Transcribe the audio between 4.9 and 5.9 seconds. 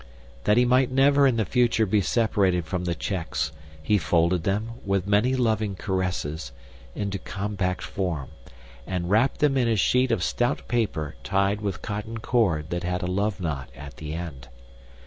many loving